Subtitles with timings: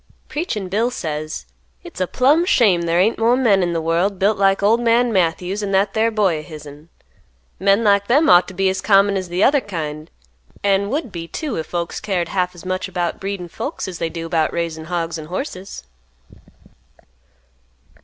[0.29, 1.45] Preachin' Bill, says,
[1.77, 5.13] "Hit's a plumb shame there ain't more men in th' world built like old man
[5.13, 6.89] Matthews and that thar boy o' his'n.
[7.59, 10.09] Men like them ought t' be as common as th' other kind,
[10.63, 14.09] an' would be too if folks cared half as much 'bout breeding folks as they
[14.09, 15.83] do 'bout raising hogs an' horses."